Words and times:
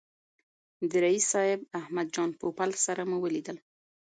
د 0.89 0.91
رییس 1.03 1.25
صاحب 1.33 1.59
احمد 1.79 2.07
جان 2.15 2.29
پوپل 2.39 2.69
سره 2.85 3.01
مو 3.09 3.17
ولیدل. 3.23 3.57